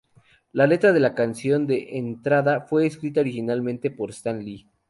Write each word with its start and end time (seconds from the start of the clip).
La 0.51 0.65
letra 0.65 0.93
de 0.93 0.99
la 0.99 1.13
canción 1.13 1.67
de 1.67 1.99
entrada 1.99 2.61
fue 2.61 2.87
escrita 2.87 3.19
originalmente 3.19 3.91
por 3.91 4.09
Stan 4.09 4.43
Lee. 4.43 4.67